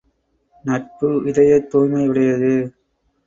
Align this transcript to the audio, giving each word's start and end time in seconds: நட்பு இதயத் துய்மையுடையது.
நட்பு 0.65 1.09
இதயத் 1.25 1.67
துய்மையுடையது. 1.71 2.53